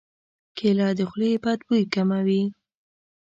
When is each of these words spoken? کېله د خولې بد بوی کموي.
کېله 0.57 0.87
د 0.97 0.99
خولې 1.09 1.31
بد 1.43 1.59
بوی 1.67 1.83
کموي. 1.93 2.43